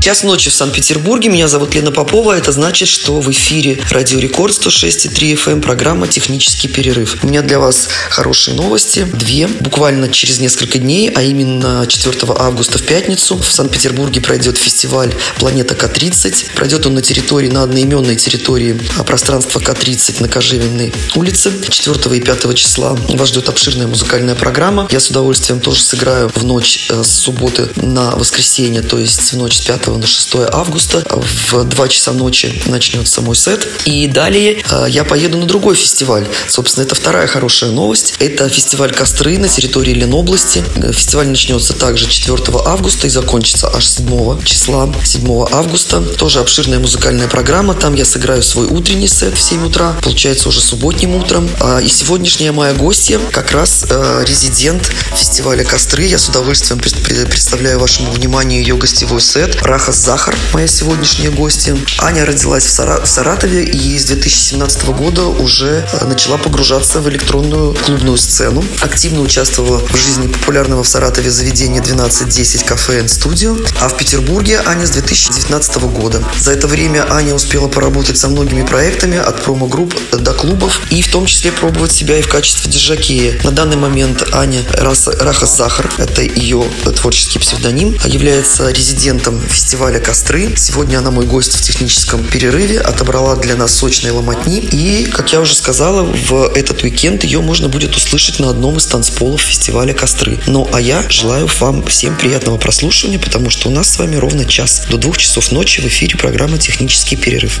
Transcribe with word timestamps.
Час 0.00 0.22
ночи 0.22 0.48
в 0.48 0.54
Санкт-Петербурге. 0.54 1.28
Меня 1.28 1.48
зовут 1.48 1.74
Лена 1.74 1.90
Попова. 1.90 2.38
Это 2.38 2.52
значит, 2.52 2.88
что 2.88 3.20
в 3.20 3.30
эфире 3.32 3.80
Радио 3.90 4.20
Рекорд 4.20 4.54
106,3 4.54 5.34
FM 5.34 5.52
эм, 5.52 5.60
программа 5.60 6.06
«Технический 6.06 6.68
перерыв». 6.68 7.18
У 7.22 7.26
меня 7.26 7.42
для 7.42 7.58
вас 7.58 7.88
хорошие 8.08 8.54
новости. 8.54 9.04
Две. 9.12 9.48
Буквально 9.48 10.08
через 10.08 10.38
несколько 10.38 10.78
дней, 10.78 11.10
а 11.14 11.22
именно 11.22 11.84
4 11.86 12.16
августа 12.38 12.78
в 12.78 12.84
пятницу, 12.84 13.36
в 13.36 13.50
Санкт-Петербурге 13.52 14.20
пройдет 14.20 14.56
фестиваль 14.56 15.12
«Планета 15.38 15.74
К-30». 15.74 16.54
Пройдет 16.54 16.86
он 16.86 16.94
на 16.94 17.02
территории, 17.02 17.48
на 17.48 17.64
одноименной 17.64 18.16
территории 18.16 18.80
а, 18.98 19.02
пространства 19.02 19.58
К-30 19.58 20.22
на 20.22 20.28
Кожевенной 20.28 20.92
улице. 21.16 21.52
4 21.68 22.16
и 22.16 22.20
5 22.20 22.54
числа 22.54 22.96
вас 23.08 23.28
ждет 23.28 23.48
обширная 23.48 23.88
музыкальная 23.88 24.36
программа. 24.36 24.86
Я 24.90 25.00
с 25.00 25.10
удовольствием 25.10 25.60
тоже 25.60 25.82
сыграю 25.82 26.30
в 26.32 26.44
ночь 26.44 26.86
э, 26.88 27.02
с 27.02 27.10
субботы 27.10 27.68
на 27.76 28.12
воскресенье, 28.12 28.82
то 28.82 28.96
есть 28.98 29.32
в 29.32 29.36
ночь 29.36 29.56
с 29.56 29.60
5 29.62 29.87
на 29.96 30.06
6 30.06 30.36
августа. 30.52 31.04
В 31.10 31.64
2 31.64 31.88
часа 31.88 32.12
ночи 32.12 32.62
начнется 32.66 33.20
мой 33.20 33.36
сет. 33.36 33.66
И 33.84 34.06
далее 34.06 34.62
э, 34.70 34.86
я 34.88 35.04
поеду 35.04 35.38
на 35.38 35.46
другой 35.46 35.74
фестиваль. 35.74 36.26
Собственно, 36.46 36.84
это 36.84 36.94
вторая 36.94 37.26
хорошая 37.26 37.70
новость. 37.70 38.14
Это 38.18 38.48
фестиваль 38.48 38.92
Костры 38.92 39.38
на 39.38 39.48
территории 39.48 39.92
Ленобласти. 39.92 40.64
Фестиваль 40.92 41.28
начнется 41.28 41.72
также 41.72 42.08
4 42.08 42.42
августа 42.66 43.06
и 43.06 43.10
закончится 43.10 43.70
аж 43.74 43.86
7 43.86 44.42
числа, 44.44 44.92
7 45.02 45.46
августа. 45.50 46.00
Тоже 46.00 46.40
обширная 46.40 46.78
музыкальная 46.78 47.28
программа. 47.28 47.74
Там 47.74 47.94
я 47.94 48.04
сыграю 48.04 48.42
свой 48.42 48.66
утренний 48.66 49.08
сет 49.08 49.34
в 49.34 49.40
7 49.40 49.66
утра. 49.66 49.94
Получается 50.02 50.48
уже 50.48 50.60
субботним 50.60 51.14
утром. 51.14 51.48
А, 51.60 51.80
и 51.80 51.88
сегодняшняя 51.88 52.52
моя 52.52 52.74
гостья 52.74 53.20
как 53.32 53.52
раз 53.52 53.86
э, 53.88 54.24
резидент 54.26 54.90
фестиваля 55.14 55.64
Костры. 55.64 56.04
Я 56.04 56.18
с 56.18 56.28
удовольствием 56.28 56.80
представляю 56.80 57.78
вашему 57.78 58.10
вниманию 58.12 58.60
ее 58.60 58.76
гостевой 58.76 59.20
сет. 59.20 59.56
Раха 59.78 59.92
Захар, 59.92 60.36
моя 60.54 60.66
сегодняшняя 60.66 61.30
гостья. 61.30 61.76
Аня 62.00 62.26
родилась 62.26 62.66
в, 62.66 62.68
Сара- 62.68 63.00
в 63.00 63.06
Саратове 63.06 63.62
и 63.62 63.96
с 63.96 64.06
2017 64.06 64.86
года 64.86 65.26
уже 65.26 65.86
э, 65.92 66.04
начала 66.04 66.36
погружаться 66.36 67.00
в 67.00 67.08
электронную 67.08 67.74
клубную 67.74 68.18
сцену. 68.18 68.64
Активно 68.80 69.20
участвовала 69.20 69.78
в 69.78 69.96
жизни 69.96 70.26
популярного 70.26 70.82
в 70.82 70.88
Саратове 70.88 71.30
заведения 71.30 71.80
1210 71.80 72.64
кафе 72.64 73.04
Studio, 73.04 73.64
а 73.80 73.88
в 73.88 73.96
Петербурге 73.96 74.60
Аня 74.66 74.84
с 74.84 74.90
2019 74.90 75.76
года. 75.76 76.24
За 76.40 76.50
это 76.50 76.66
время 76.66 77.06
Аня 77.08 77.34
успела 77.34 77.68
поработать 77.68 78.18
со 78.18 78.26
многими 78.26 78.66
проектами 78.66 79.16
от 79.16 79.40
промо-групп 79.44 79.94
до 80.10 80.34
клубов 80.34 80.80
и 80.90 81.02
в 81.02 81.12
том 81.12 81.26
числе 81.26 81.52
пробовать 81.52 81.92
себя 81.92 82.18
и 82.18 82.22
в 82.22 82.28
качестве 82.28 82.68
диджакея. 82.68 83.40
На 83.44 83.52
данный 83.52 83.76
момент 83.76 84.28
Аня 84.32 84.60
Рахас 84.72 85.56
Захар, 85.56 85.88
это 85.98 86.22
ее 86.22 86.64
творческий 86.96 87.38
псевдоним, 87.38 87.96
является 88.04 88.72
резидентом 88.72 89.40
фестиваля 89.40 89.67
фестиваля 89.68 90.00
«Костры». 90.00 90.56
Сегодня 90.56 90.96
она 90.96 91.10
мой 91.10 91.26
гость 91.26 91.54
в 91.54 91.60
техническом 91.60 92.24
перерыве, 92.24 92.80
отобрала 92.80 93.36
для 93.36 93.54
нас 93.54 93.74
сочные 93.74 94.12
ломотни. 94.12 94.60
И, 94.60 95.04
как 95.04 95.30
я 95.34 95.42
уже 95.42 95.54
сказала, 95.54 96.04
в 96.04 96.52
этот 96.54 96.82
уикенд 96.84 97.22
ее 97.22 97.42
можно 97.42 97.68
будет 97.68 97.94
услышать 97.94 98.38
на 98.38 98.48
одном 98.48 98.78
из 98.78 98.86
танцполов 98.86 99.42
фестиваля 99.42 99.92
«Костры». 99.92 100.38
Ну, 100.46 100.66
а 100.72 100.80
я 100.80 101.04
желаю 101.10 101.50
вам 101.60 101.84
всем 101.84 102.16
приятного 102.16 102.56
прослушивания, 102.56 103.18
потому 103.18 103.50
что 103.50 103.68
у 103.68 103.70
нас 103.70 103.90
с 103.90 103.98
вами 103.98 104.16
ровно 104.16 104.46
час 104.46 104.86
до 104.88 104.96
двух 104.96 105.18
часов 105.18 105.52
ночи 105.52 105.82
в 105.82 105.84
эфире 105.84 106.16
программа 106.16 106.56
«Технический 106.56 107.16
перерыв». 107.16 107.60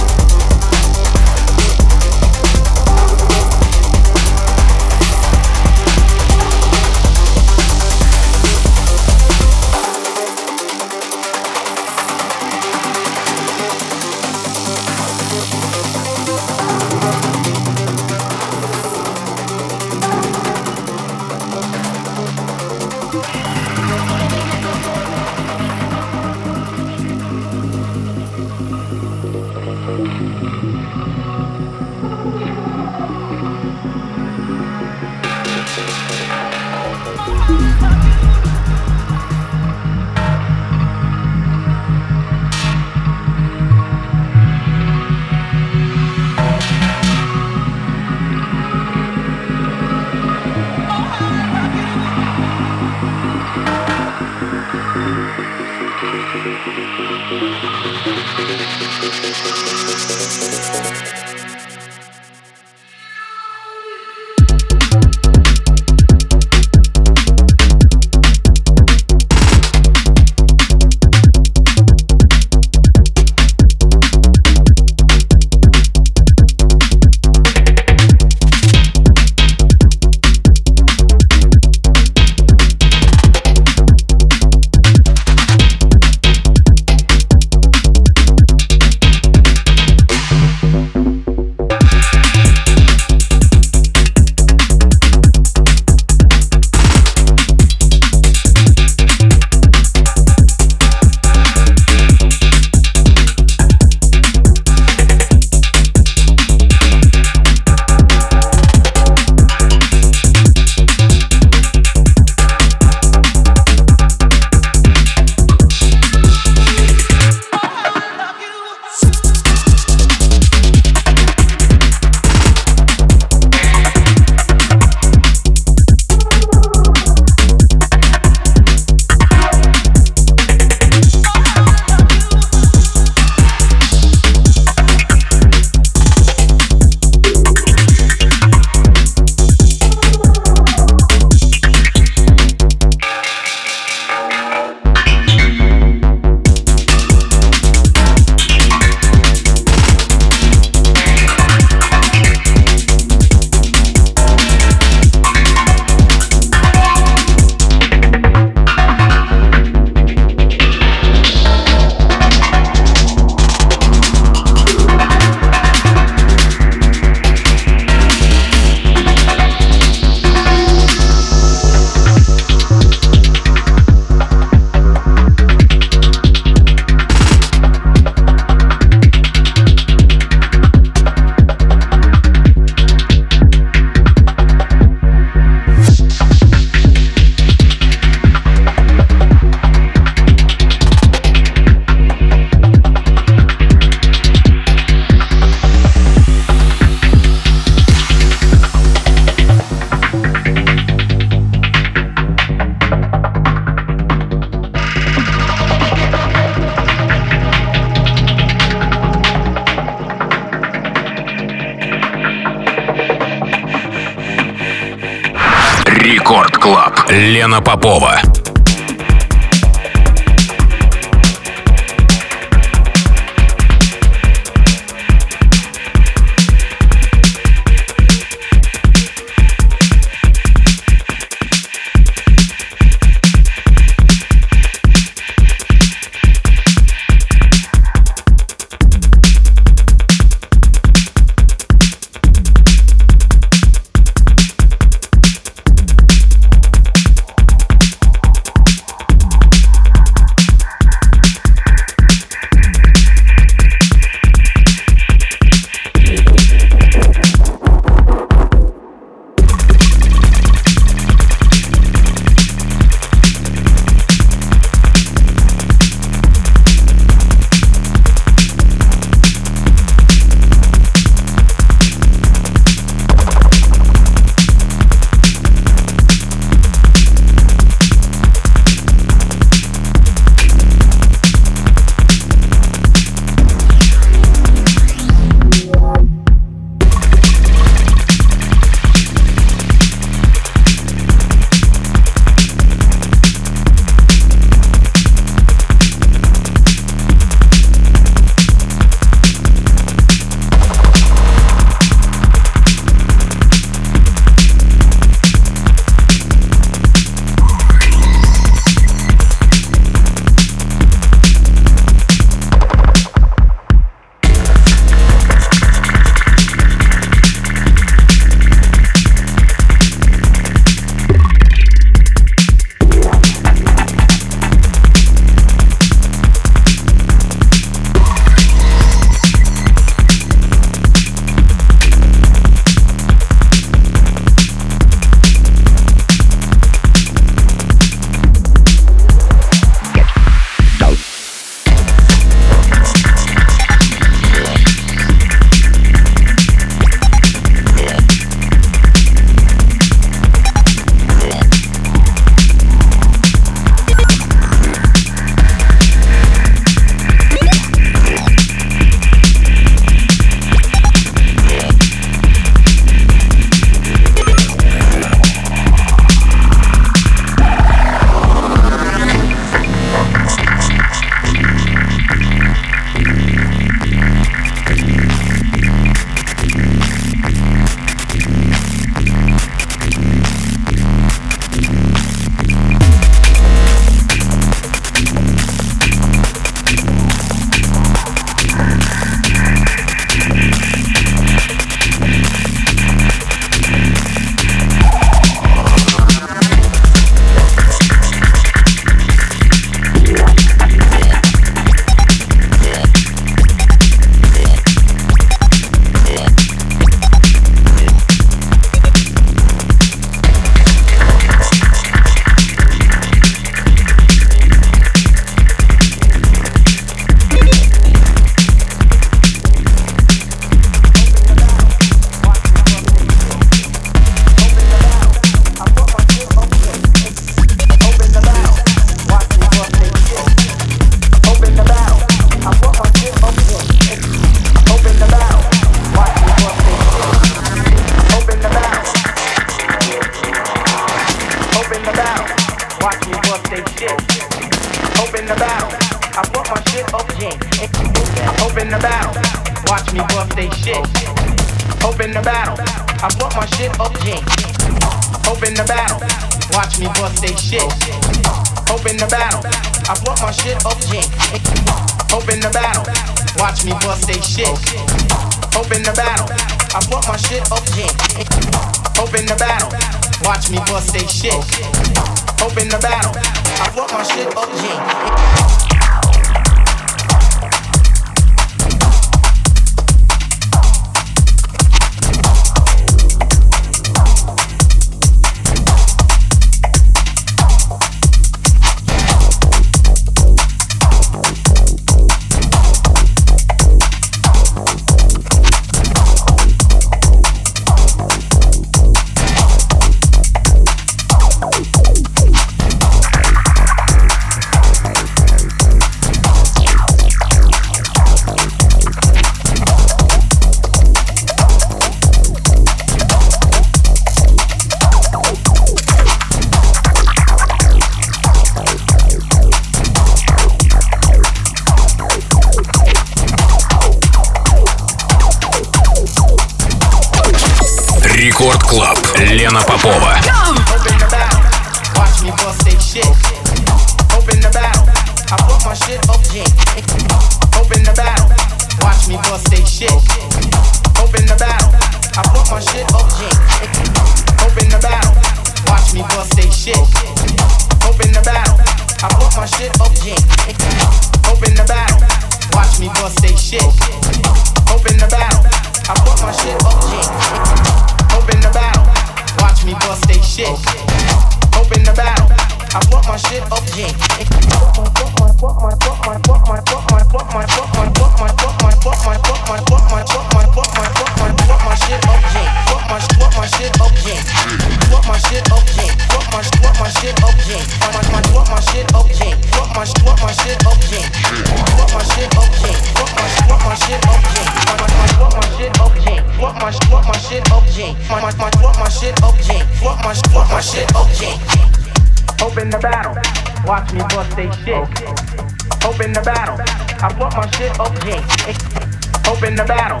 Open 599.28 599.56
the 599.56 599.64
battle. 599.64 600.00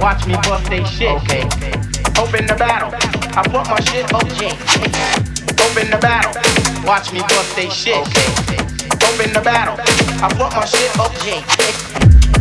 Watch 0.00 0.26
me 0.26 0.34
bust 0.34 0.66
they 0.68 0.84
shit. 0.84 1.10
Open 2.18 2.46
the 2.46 2.56
battle. 2.58 2.90
I 3.36 3.42
put 3.42 3.68
my 3.70 3.80
shit 3.80 4.12
up. 4.12 4.22
Open 4.22 5.90
the 5.90 5.98
battle. 6.00 6.34
Watch 6.84 7.12
me 7.12 7.20
bust 7.20 7.54
they 7.56 7.68
shit. 7.70 7.96
Open 9.02 9.32
the 9.32 9.40
battle. 9.40 9.76
I 10.22 10.28
put 10.28 10.52
my 10.54 10.64
shit 10.64 10.90
up. 10.98 11.12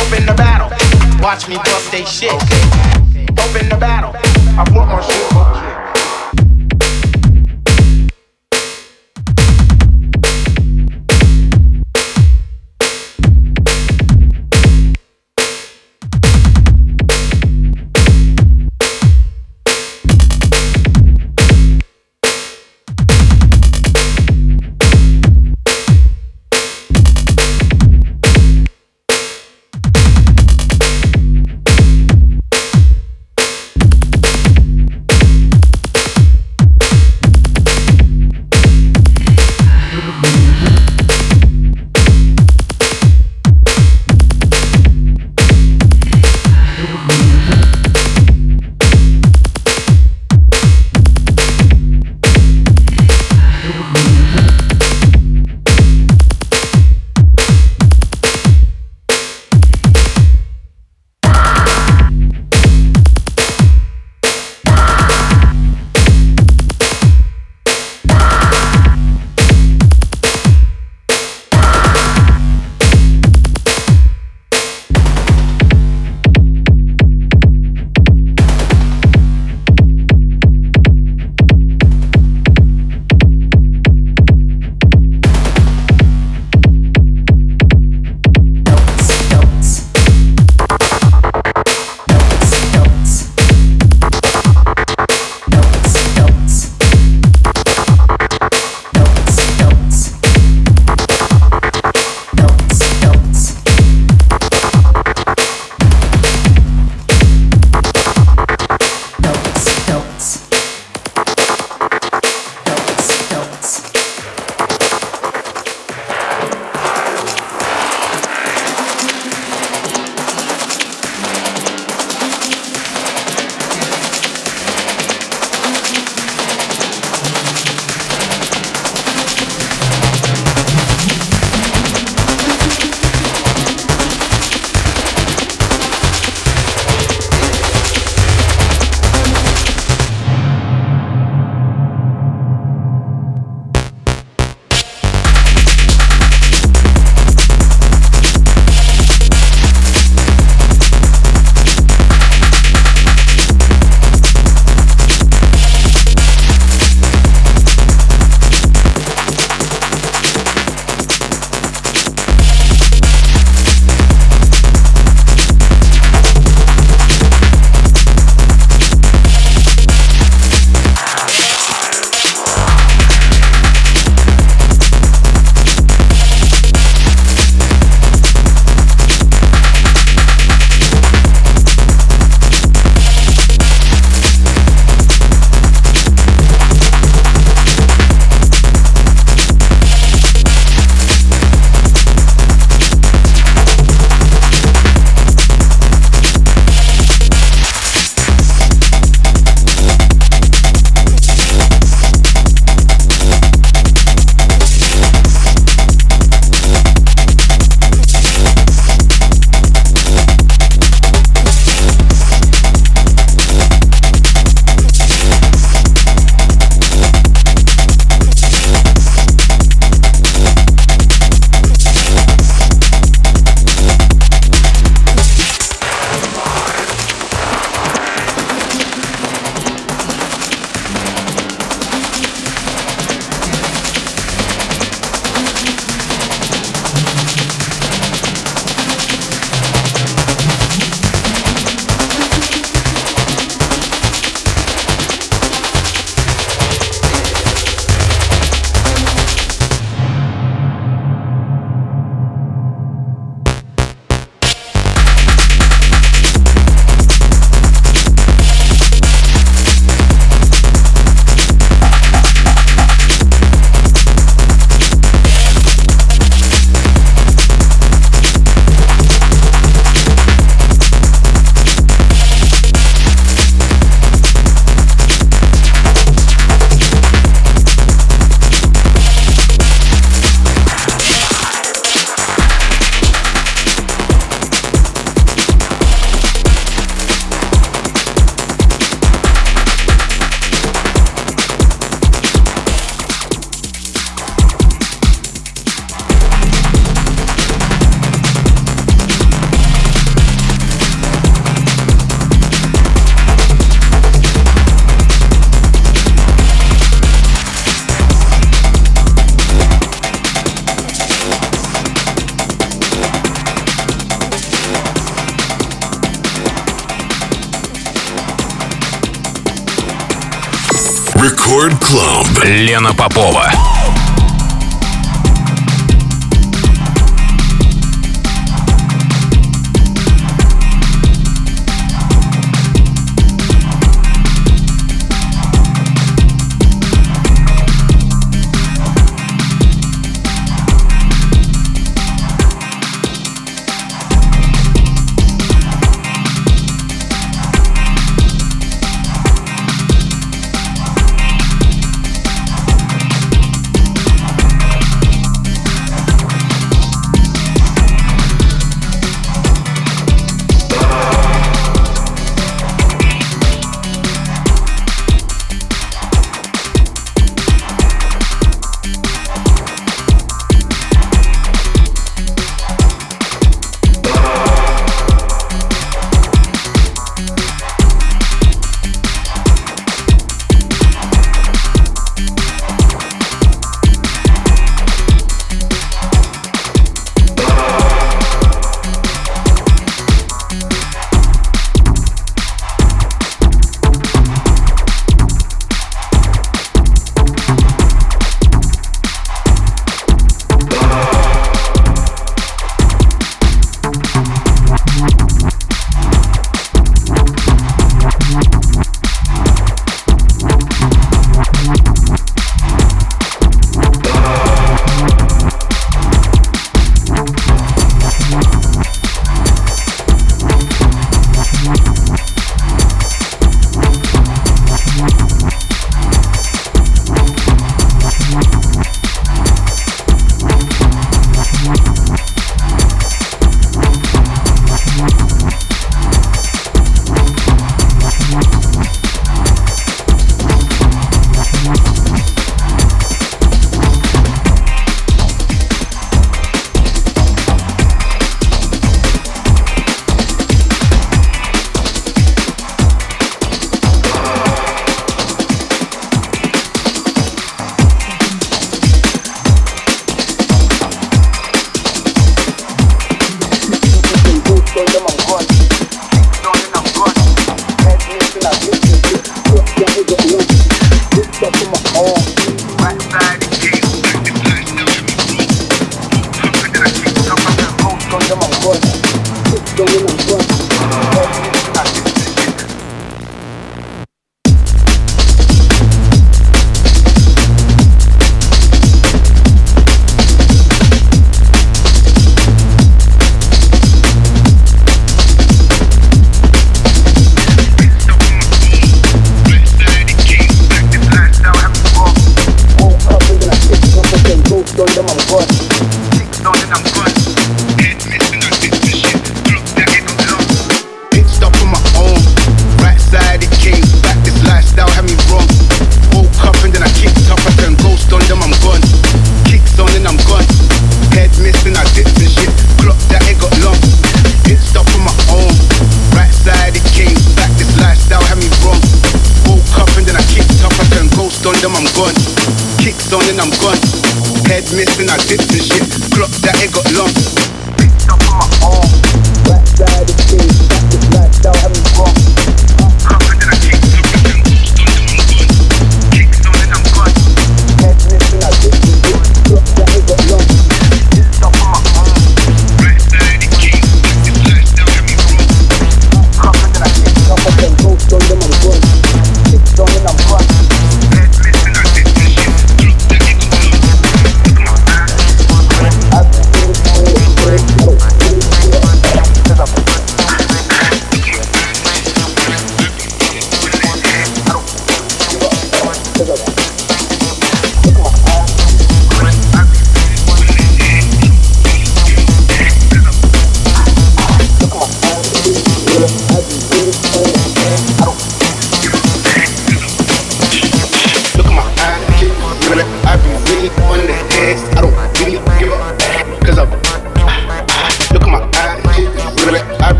Open 0.00 0.26
the 0.26 0.34
battle. 0.34 0.70
Watch 1.22 1.48
me 1.48 1.56
bust 1.56 1.90
they 1.92 2.04
shit. 2.04 2.32
Open 2.32 3.68
the 3.68 3.76
battle. 3.78 4.12
I 4.58 4.64
put 4.64 4.86
my 4.86 5.00
shit 5.02 5.32
up. 5.36 5.43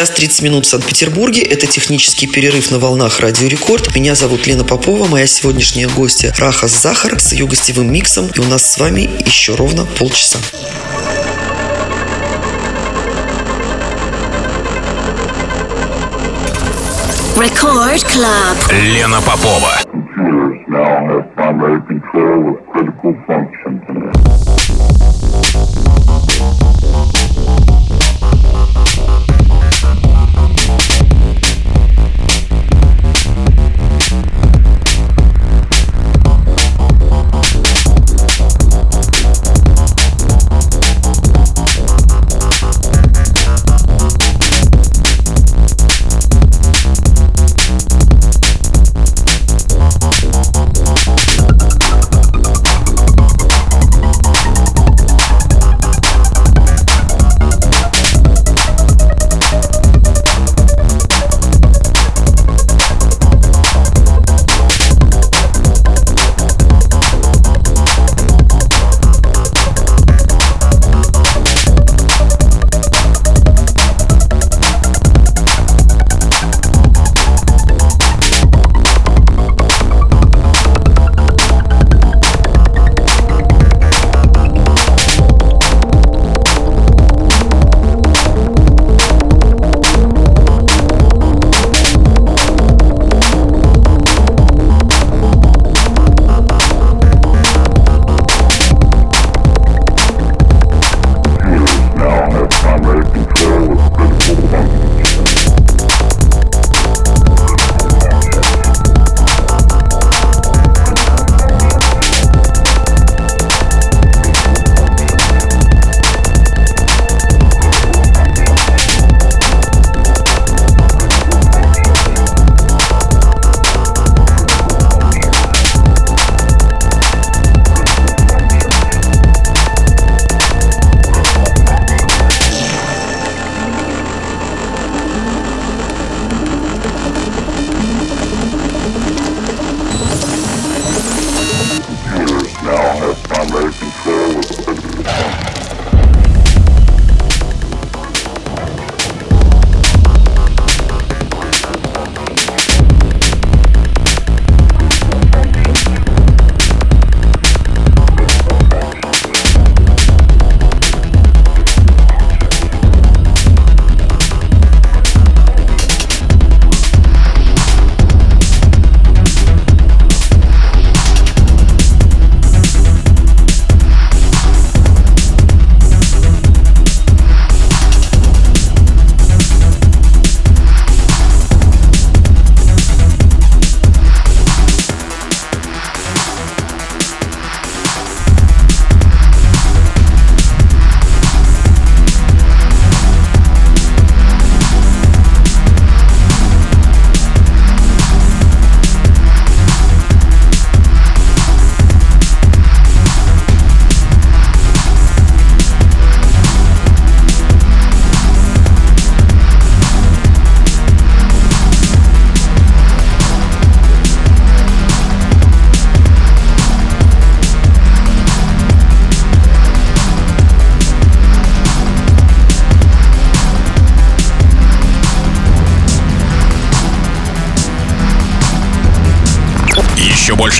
Час 0.00 0.10
30 0.12 0.42
минут 0.42 0.64
в 0.64 0.68
Санкт-Петербурге. 0.70 1.42
Это 1.42 1.66
технический 1.66 2.26
перерыв 2.26 2.70
на 2.70 2.78
волнах 2.78 3.20
Радио 3.20 3.46
Рекорд. 3.48 3.94
Меня 3.94 4.14
зовут 4.14 4.46
Лена 4.46 4.64
Попова, 4.64 5.06
моя 5.06 5.26
сегодняшняя 5.26 5.88
гостья 5.88 6.32
Рахас 6.38 6.80
Захар 6.80 7.20
с 7.20 7.32
ее 7.32 7.46
гостевым 7.46 7.92
миксом. 7.92 8.30
И 8.34 8.40
у 8.40 8.44
нас 8.44 8.64
с 8.64 8.78
вами 8.78 9.10
еще 9.26 9.54
ровно 9.56 9.84
полчаса. 9.84 10.38
Record 17.36 18.02
Club. 18.06 18.56
Лена 18.94 19.20
Попова. 19.20 19.68
Computers 19.92 20.60
now 20.68 21.08
have 21.08 21.34
primary 21.34 21.80
control 21.82 22.54
of 22.54 22.66
critical 22.72 23.14
functions. 23.26 23.59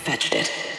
fetched 0.00 0.34
it. 0.34 0.69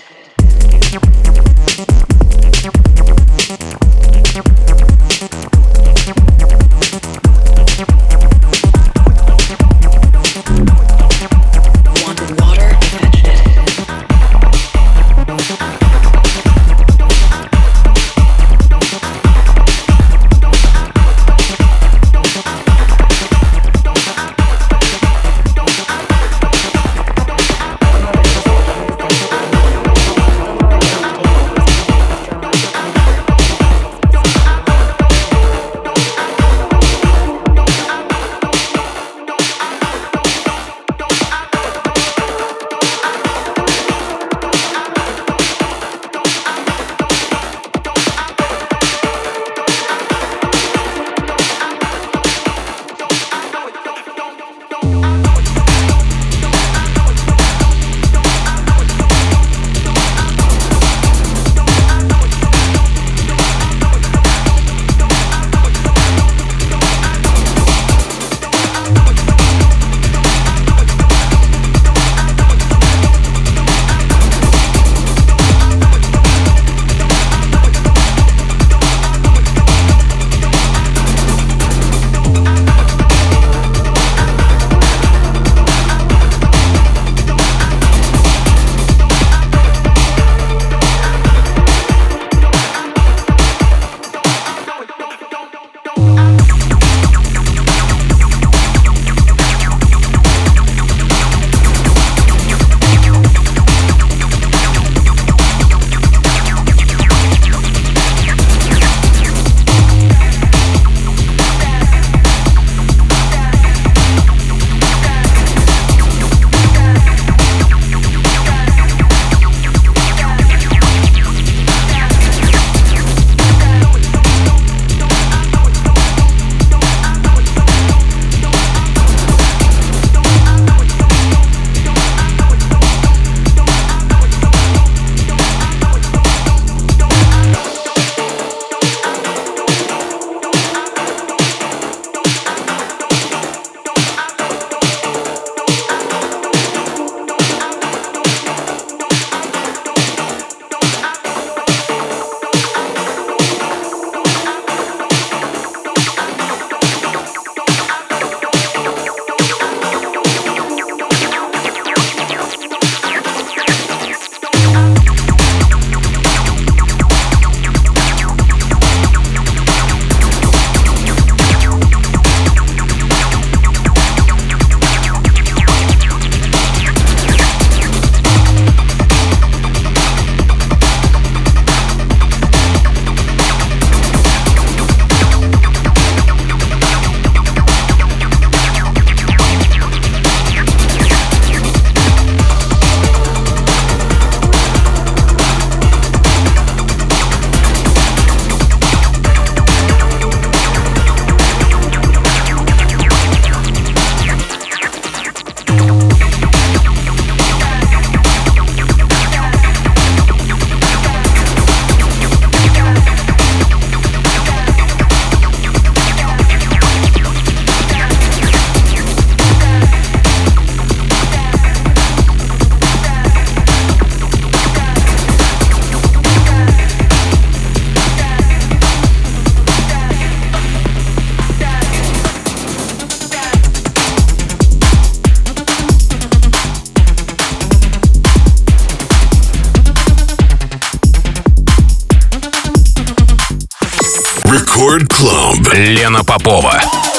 Лена 245.81 246.23
Попова. 246.23 247.10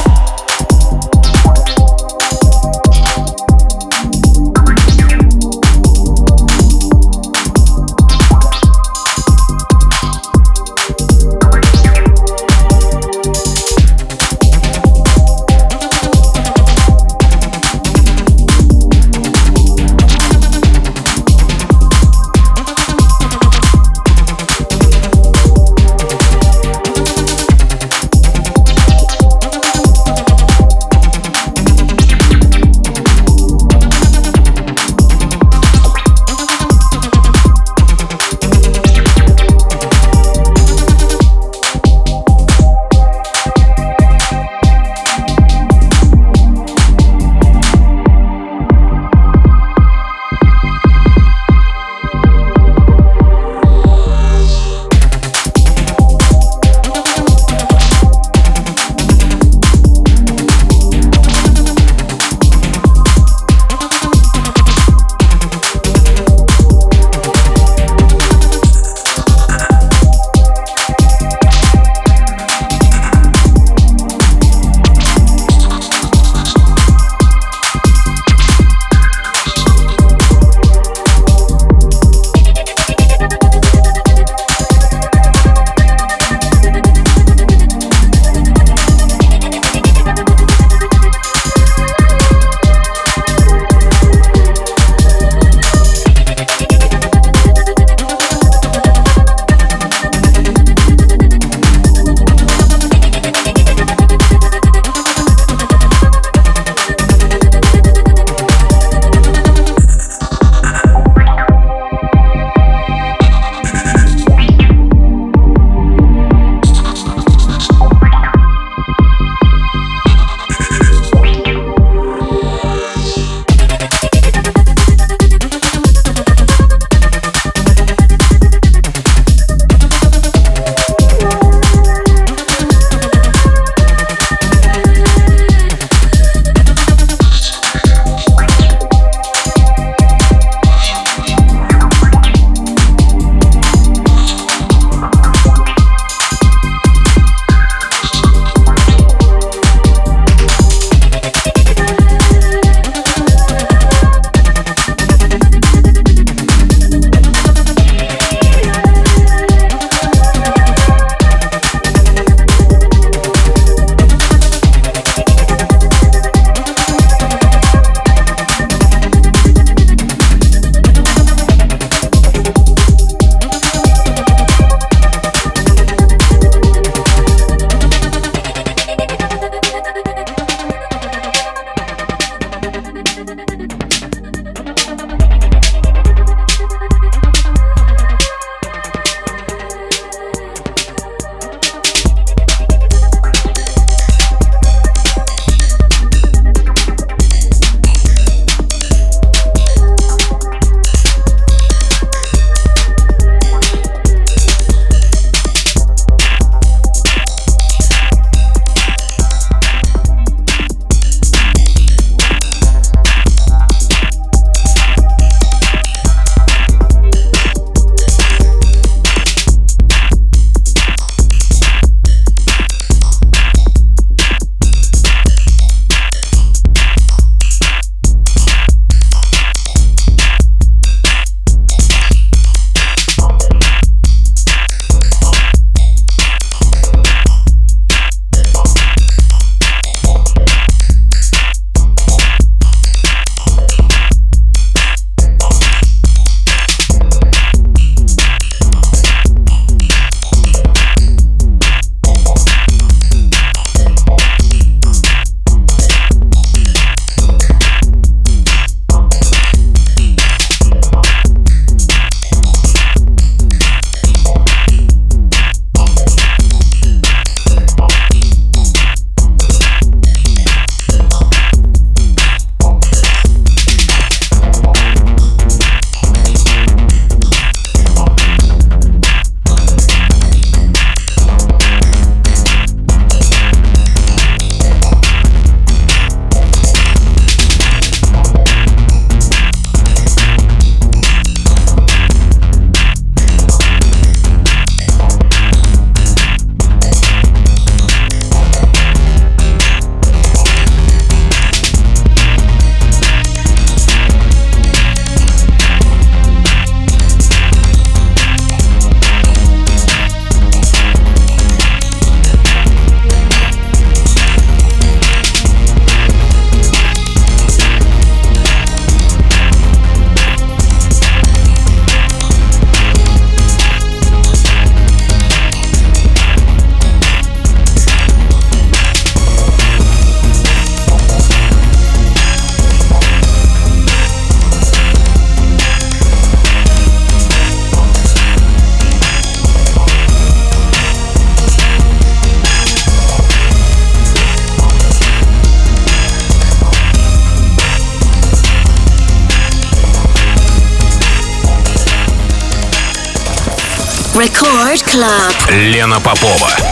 Лена 355.49 356.01
Попова. 356.01 356.72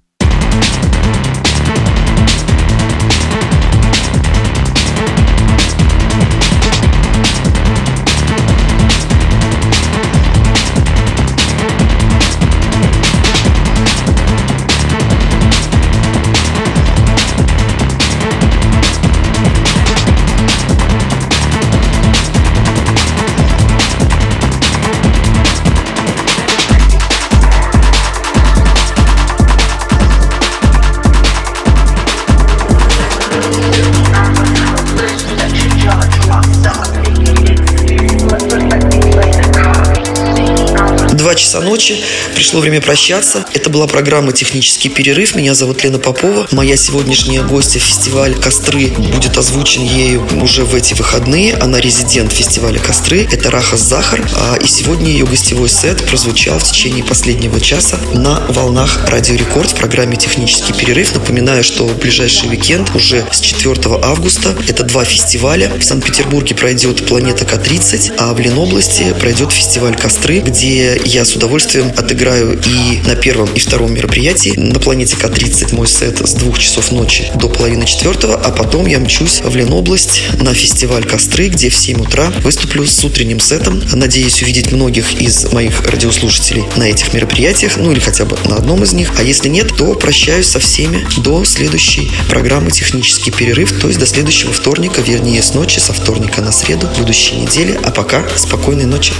Пришло 42.41 42.59
время 42.59 42.81
прощаться. 42.81 43.45
Это 43.53 43.69
была 43.69 43.85
программа 43.85 44.31
«Технический 44.31 44.89
перерыв». 44.89 45.35
Меня 45.35 45.53
зовут 45.53 45.83
Лена 45.83 45.99
Попова. 45.99 46.47
Моя 46.49 46.75
сегодняшняя 46.75 47.43
гостья 47.43 47.79
фестиваль 47.79 48.33
«Костры» 48.33 48.87
будет 48.87 49.37
озвучен 49.37 49.83
ею 49.83 50.27
уже 50.41 50.63
в 50.63 50.73
эти 50.73 50.95
выходные. 50.95 51.53
Она 51.53 51.79
резидент 51.79 52.31
фестиваля 52.31 52.79
«Костры». 52.79 53.27
Это 53.31 53.51
Раха 53.51 53.77
Захар. 53.77 54.27
А, 54.35 54.57
и 54.57 54.65
сегодня 54.65 55.11
ее 55.11 55.27
гостевой 55.27 55.69
сет 55.69 56.03
прозвучал 56.07 56.57
в 56.57 56.63
течение 56.63 57.03
последнего 57.03 57.61
часа 57.61 57.99
на 58.11 58.39
волнах 58.49 59.07
Радио 59.07 59.35
Рекорд 59.35 59.69
в 59.69 59.75
программе 59.75 60.17
«Технический 60.17 60.73
перерыв». 60.73 61.13
Напоминаю, 61.13 61.63
что 61.63 61.85
в 61.85 61.95
ближайший 61.99 62.49
уикенд 62.49 62.95
уже 62.95 63.23
с 63.31 63.39
4 63.39 63.99
августа 64.01 64.57
это 64.67 64.81
два 64.81 65.05
фестиваля. 65.05 65.71
В 65.77 65.83
Санкт-Петербурге 65.83 66.55
пройдет 66.55 67.05
«Планета 67.05 67.45
К-30», 67.45 68.15
а 68.17 68.33
в 68.33 68.39
Ленобласти 68.39 69.13
пройдет 69.19 69.51
фестиваль 69.51 69.95
«Костры», 69.95 70.39
где 70.39 70.99
я 71.05 71.23
с 71.23 71.35
удовольствием 71.35 71.93
отыграю 71.95 72.30
и 72.35 73.01
на 73.05 73.15
первом 73.15 73.49
и 73.53 73.59
втором 73.59 73.93
мероприятии. 73.93 74.53
На 74.55 74.79
планете 74.79 75.15
К-30 75.15 75.75
мой 75.75 75.87
сет 75.87 76.19
с 76.19 76.33
двух 76.33 76.59
часов 76.59 76.91
ночи 76.91 77.31
до 77.35 77.47
половины 77.47 77.85
четвертого, 77.85 78.35
а 78.35 78.51
потом 78.51 78.85
я 78.85 78.99
мчусь 78.99 79.41
в 79.43 79.55
Ленобласть 79.55 80.23
на 80.39 80.53
фестиваль 80.53 81.05
Костры, 81.05 81.49
где 81.49 81.69
в 81.69 81.75
7 81.75 82.01
утра 82.01 82.31
выступлю 82.43 82.85
с 82.85 83.03
утренним 83.03 83.39
сетом. 83.39 83.81
Надеюсь 83.93 84.41
увидеть 84.41 84.71
многих 84.71 85.21
из 85.21 85.51
моих 85.51 85.85
радиослушателей 85.85 86.63
на 86.75 86.83
этих 86.83 87.13
мероприятиях, 87.13 87.77
ну 87.77 87.91
или 87.91 87.99
хотя 87.99 88.25
бы 88.25 88.37
на 88.45 88.55
одном 88.55 88.83
из 88.83 88.93
них. 88.93 89.11
А 89.17 89.23
если 89.23 89.49
нет, 89.49 89.75
то 89.75 89.93
прощаюсь 89.93 90.47
со 90.47 90.59
всеми 90.59 91.05
до 91.17 91.43
следующей 91.45 92.11
программы 92.29 92.71
«Технический 92.71 93.31
перерыв», 93.31 93.79
то 93.79 93.87
есть 93.87 93.99
до 93.99 94.05
следующего 94.05 94.53
вторника, 94.53 95.01
вернее 95.01 95.41
с 95.41 95.53
ночи, 95.53 95.79
со 95.79 95.93
вторника 95.93 96.41
на 96.41 96.51
среду 96.51 96.87
будущей 96.97 97.35
недели. 97.35 97.79
А 97.83 97.91
пока 97.91 98.23
спокойной 98.37 98.85
ночи. 98.85 99.13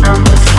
let 0.00 0.49